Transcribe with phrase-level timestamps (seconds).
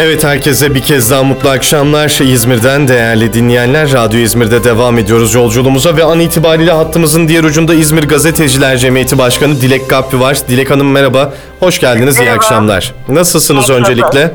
[0.00, 2.18] Evet herkese bir kez daha mutlu akşamlar.
[2.32, 8.02] İzmir'den değerli dinleyenler, Radyo İzmir'de devam ediyoruz yolculuğumuza ve an itibariyle hattımızın diğer ucunda İzmir
[8.04, 10.38] Gazeteciler Cemiyeti Başkanı Dilek Kapri var.
[10.48, 12.36] Dilek Hanım merhaba, hoş geldiniz, iyi Merhaba.
[12.36, 12.94] akşamlar.
[13.08, 13.86] Nasılsınız Merhaba.
[13.90, 14.32] öncelikle?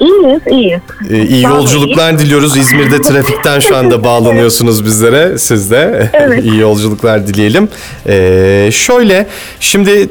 [0.00, 0.80] İyiyiz, iyiyiz.
[1.10, 2.56] Ee, iyi olun, yolculuklar diliyoruz.
[2.56, 5.38] İzmir'de trafikten şu anda bağlanıyorsunuz bizlere.
[5.38, 6.44] Siz de Evet.
[6.44, 7.68] iyi yolculuklar dileyelim.
[8.08, 9.26] Ee, şöyle,
[9.60, 10.08] şimdi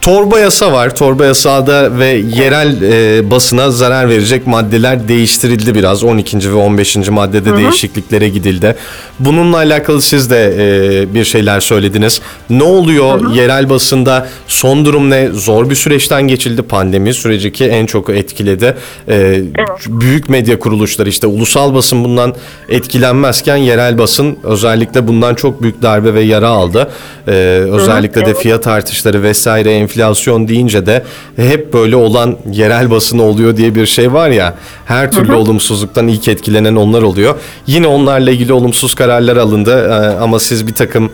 [0.00, 0.94] torba yasa var.
[0.94, 2.06] Torba yasada ve
[2.36, 6.04] yerel e, basına zarar verecek maddeler değiştirildi biraz.
[6.04, 6.52] 12.
[6.52, 6.96] ve 15.
[6.96, 8.76] maddede değişikliklere gidildi.
[9.18, 12.20] Bununla alakalı siz de e, bir şeyler söylediniz.
[12.50, 14.28] Ne oluyor yerel basında?
[14.46, 15.28] Son durum ne?
[15.28, 16.62] Zor bir süreçten geçildi.
[16.62, 18.76] Pandemi süreci ki en çok etkiledi.
[19.08, 19.42] E,
[19.86, 22.34] Büyük medya kuruluşları işte ulusal basın bundan
[22.68, 26.90] etkilenmezken yerel basın özellikle bundan çok büyük darbe ve yara aldı.
[27.28, 27.32] E,
[27.70, 28.38] özellikle de evet.
[28.38, 31.04] fiyat artışları vesaire enflasyon deyince de
[31.36, 34.54] hep böyle olan yerel basın oluyor diye bir şey var ya.
[34.86, 37.34] Her türlü olumsuzluktan ilk etkilenen onlar oluyor.
[37.66, 41.12] Yine onlarla ilgili olumsuz kararlar alındı e, ama siz bir takım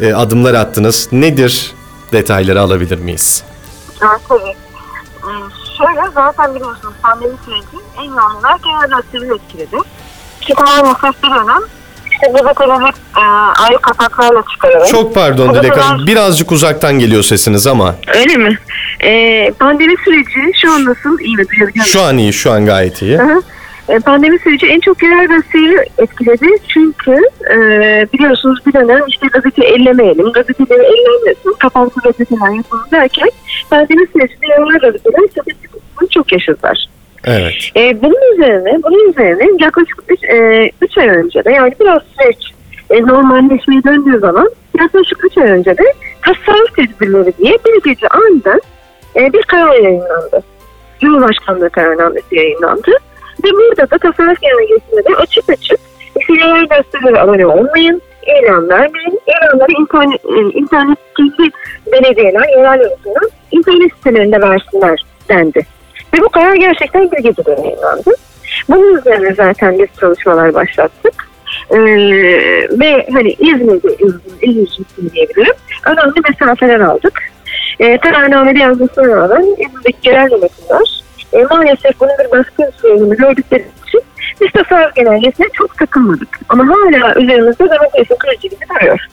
[0.00, 1.08] e, adımlar attınız.
[1.12, 1.72] Nedir?
[2.12, 3.44] Detayları alabilir miyiz?
[4.02, 4.54] Evet, tabii.
[5.20, 5.32] Ee,
[5.78, 9.76] şöyle zaten biliyorsunuz pandemi süreci en yoğun olarak genel etkiledi.
[10.40, 11.62] Ki tamamen sesli dönem
[12.22, 13.20] işte gazeteleri e,
[13.62, 14.86] ayrı kapaklarla çıkarıyor.
[14.86, 16.06] Çok pardon Dilek Hanım.
[16.06, 17.94] Birazcık uzaktan geliyor sesiniz ama.
[18.18, 18.58] Öyle mi?
[19.04, 21.18] Ee, pandemi süreci şu an nasıl?
[21.20, 21.44] İyi mi?
[21.48, 23.18] Duyabiliyor Şu an iyi, şu an gayet iyi.
[23.18, 23.42] Hı hı.
[23.88, 26.46] E, Pandemi süreci en çok yerel gazeteyi etkiledi.
[26.68, 27.56] Çünkü e,
[28.12, 33.28] biliyorsunuz bir dönem işte gazete ellemeyelim, gazeteleri ellenmesin, kapansın gazeteler yapalım derken
[33.70, 35.70] pandemi sürecinde yerel gazeteler statistik
[36.10, 36.86] çok yaşadılar.
[37.24, 37.54] Evet.
[37.76, 40.04] E, bunun üzerine, bunun üzerine yaklaşık
[40.80, 42.52] 3 ay önce de yani biraz süreç
[42.90, 45.84] e, normalleşmeye döndüğü zaman yaklaşık 3 ay önce de
[46.22, 48.60] tasarruf tedbirleri diye bir gece aniden
[49.16, 50.42] e, bir karar yayınlandı.
[51.00, 52.90] Cumhurbaşkanlığı kararnamesi yayınlandı.
[53.44, 55.80] Ve burada da tasarruf genelgesinde de açık açık
[56.28, 61.50] yerel gazetelere abone olmayın, ilan ilanları internet, e, internet kendi
[61.92, 65.66] belediyeler, yerel yönetimler internet sitelerinde versinler dendi.
[66.14, 68.10] Ve bu karar gerçekten bir gecede yayınlandı.
[68.68, 71.30] Bunun üzerine zaten biz çalışmalar başlattık.
[71.70, 71.76] Ee,
[72.70, 75.54] ve hani İzmir'de İzmir, İzmir'de diyebilirim.
[75.86, 77.22] Önemli mesafeler aldık.
[77.80, 81.00] Ee, kararnamede yazmasına rağmen İzmir'deki yerel yönetimler
[81.32, 84.00] e, maalesef bunun bir baskı unsurunu gördükleri için
[84.40, 86.40] biz tasarruf genelgesine çok takılmadık.
[86.48, 89.06] Ama hala üzerimizde demokrasi kırıcı gibi duruyor.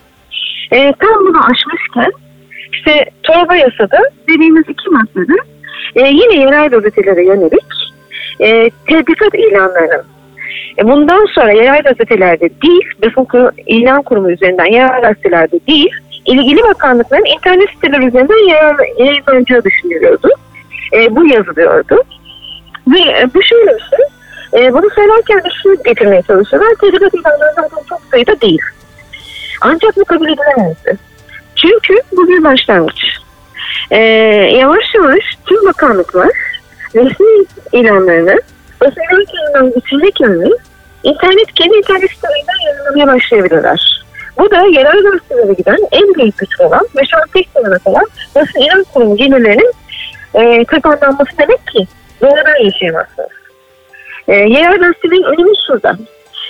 [0.71, 2.11] E, tam bunu aşmışken
[2.73, 5.33] işte torba yasada dediğimiz iki maddede
[5.97, 7.65] e, yine yerel gazetelere yönelik
[8.39, 10.03] e, tebligat ilanlarının
[10.79, 15.89] e, bundan sonra yerel gazetelerde değil, basın ilan kurumu üzerinden yerel gazetelerde değil,
[16.25, 20.29] ilgili bakanlıkların internet siteleri üzerinden yayın- yayınlanacağı düşünülüyordu.
[20.93, 22.03] E, bu yazılıyordu.
[22.87, 27.53] Ve e, bu şöyle bir şey, e, bunu söylerken de şunu getirmeye çalışıyorlar, tebligat ilanları
[27.55, 28.61] zaten çok sayıda değil.
[29.61, 30.97] Ancak bu kabul edilemezdi.
[31.55, 33.17] Çünkü bu bir başlangıç.
[33.91, 33.97] Ee,
[34.57, 35.23] yavaş yavaş
[35.67, 36.29] bakanlıklar
[36.95, 38.41] resmi ilanlarını
[38.81, 40.49] ilanlarından geçirmek yerine
[41.03, 44.03] internet kendi internet sitelerinden yayınlamaya başlayabilirler.
[44.37, 48.03] Bu da yerel gazetelere giden en büyük güç olan ve şu an tek sınırına kadar
[48.35, 49.71] basın ilan kurumu gelirlerinin
[50.33, 51.87] e, kapanlanması demek ki
[52.21, 53.29] doğrudan yaşayamazsınız.
[54.27, 55.97] E, yerel gazetelerin önemi şurada.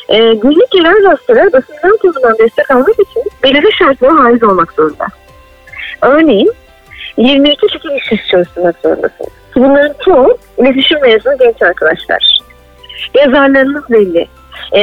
[0.10, 5.06] E, günlük yerel gazeteler basın ilan kurumundan destek almak için belirli şartlara haiz olmak zorunda.
[6.02, 6.52] Örneğin
[7.18, 9.32] 22 kişi işsiz çalıştırmak zorundasınız.
[9.56, 12.40] Bunların çoğu iletişim mezunu genç arkadaşlar.
[13.14, 14.28] Yazarlarınız belli.
[14.74, 14.82] E,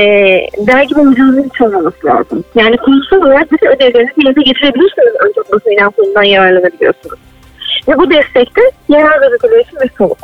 [0.66, 2.44] dergi bulucunuzun hiç olmaması lazım.
[2.54, 7.18] Yani kurumsal olarak bütün ödevlerinizi yerine getirebilirsiniz ancak basın ilan kurumundan yararlanabiliyorsunuz.
[7.88, 10.18] Ve bu destekte yerel gazeteler için bir soluk.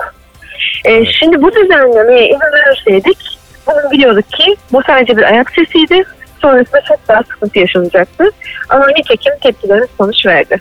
[0.84, 6.03] E, Şimdi bu düzenlemeye izin verirseydik bunu biliyorduk ki bu sadece bir ayak sesiydi.
[6.42, 8.25] Sonrasında çok daha sıkıntı yaşanacaktı.
[8.69, 10.56] Ama nitekim tepkilerimiz sonuç verdi.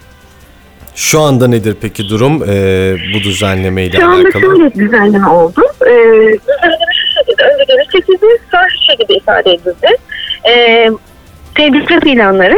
[1.00, 4.42] Şu anda nedir peki durum e, bu düzenleme ile Şu anda alakalı?
[4.42, 5.62] şöyle bir düzenleme oldu.
[5.82, 9.88] Ee, düzenleme şu şekilde, önce geri çekildi, sonra şu şekilde ifade edildi.
[10.50, 10.90] Ee,
[11.56, 12.58] tebligat ilanları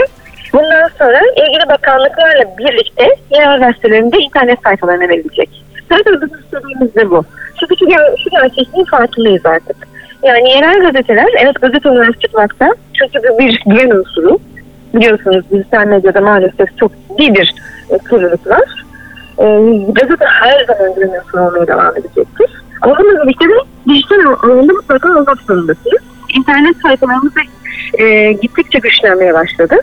[0.53, 5.49] bundan sonra ilgili bakanlıklarla birlikte yerel gazetelerinde internet sayfalarına verilecek.
[5.89, 7.23] Zaten bizim istediğimiz de bu.
[7.59, 9.75] Çünkü şu, ger- şu gerçekliğin farkındayız artık.
[10.23, 12.69] Yani yerel gazeteler evet gazete olarak çıkmakta.
[12.93, 14.39] Çünkü bu bir güven unsuru.
[14.93, 17.53] Biliyorsunuz dijital medyada maalesef çok ciddi bir
[17.97, 18.85] kirlilik var.
[19.37, 19.45] E,
[19.91, 22.63] gazete her zaman unsuru olmaya devam edecektir.
[22.81, 23.53] Ama bununla birlikte de
[23.89, 26.01] dijital alanda mutlaka olmak zorundasınız.
[26.37, 27.39] İnternet sayfalarımız da
[28.03, 29.75] e, gittikçe güçlenmeye başladı.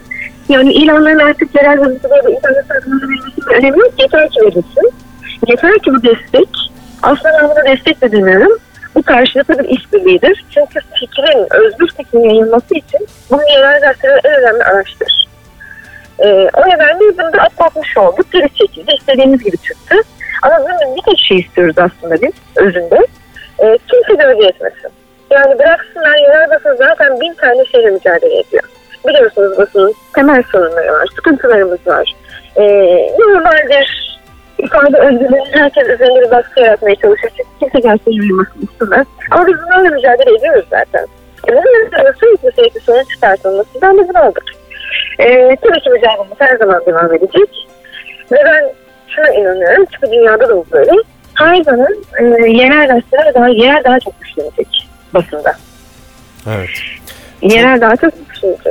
[0.48, 3.92] Yani ilanların artık yerel gazetelerde internet sayfalarında verilmesinin önemi yok.
[3.98, 4.92] Yeter ki verilsin.
[5.46, 6.48] Yeter ki bu destek
[7.02, 8.58] Aslında ben buna destek de demiyorum.
[8.94, 10.44] Bu karşılıklı bir işbirliğidir.
[10.50, 15.27] Çünkü fikrin, özgür fikrin yayılması için bunu yerel gazeteler en önemli araçtır.
[16.20, 18.32] Ee, o nedenle bunu da atlatmış olduk.
[18.32, 18.92] Geri çekildi.
[18.98, 19.94] İstediğimiz gibi çıktı.
[20.42, 23.06] Ama bunun bir tek şey istiyoruz aslında biz özünde.
[23.58, 24.90] Ee, kimse gölge etmesin.
[25.30, 28.62] Yani bıraksınlar yerel basın zaten bin tane şeyle mücadele ediyor.
[29.08, 32.14] Biliyorsunuz basının temel sorunları var, sıkıntılarımız var.
[32.56, 32.62] Ee,
[33.18, 34.08] normaldir
[34.58, 37.30] ifade özgürlüğünün herkes üzerinde bir baskı yaratmaya çalışır.
[37.36, 39.06] Çünkü kimse gerçeği yayılmasını istemez.
[39.30, 41.06] Ama biz bunlarla mücadele ediyoruz zaten.
[41.48, 44.44] E bunun üzerine sürekli sürekli sorun çıkartılması ben de bunu aldık.
[45.20, 47.66] Ee, tabii mücadelemiz her zaman devam edecek.
[48.32, 48.72] Ve ben
[49.08, 50.90] şuna inanıyorum çünkü dünyada da bu böyle.
[51.34, 51.88] Her zaman
[52.20, 55.56] e, yerel gazeteler daha, yerel daha çok güçlenecek basında.
[56.56, 56.68] Evet.
[57.42, 58.12] Yerel daha çok.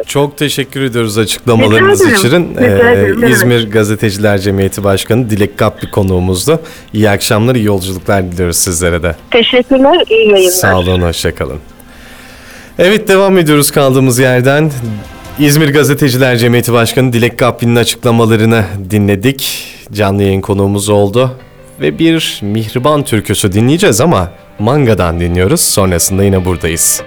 [0.08, 2.56] Çok teşekkür ediyoruz açıklamalarınız Rica için.
[2.56, 6.60] Rica Ee, ederim, İzmir Gazeteciler Cemiyeti Başkanı Dilek Kaplı konuğumuzdu.
[6.94, 9.16] İyi akşamlar, iyi yolculuklar diliyoruz sizlere de.
[9.32, 10.52] Teşekkürler, iyi yayınlar.
[10.52, 11.60] Sağ olun, hoşçakalın.
[12.80, 14.72] Evet devam ediyoruz kaldığımız yerden.
[15.39, 19.68] İzmir Gazeteciler Cemiyeti Başkanı Dilek Kapli'nin açıklamalarını dinledik.
[19.92, 21.38] Canlı yayın konuğumuz oldu.
[21.81, 25.62] Ve bir Mihriban türküsü dinleyeceğiz ama Manga'dan dinliyoruz.
[25.62, 27.04] Sonrasında yine buradayız.